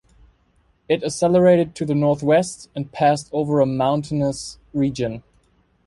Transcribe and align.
It 0.89 1.03
accelerated 1.03 1.75
to 1.75 1.85
the 1.85 1.93
northwest, 1.93 2.69
and 2.73 2.91
passed 2.91 3.29
over 3.31 3.59
a 3.59 3.67
mountainous 3.67 4.57
region. 4.73 5.21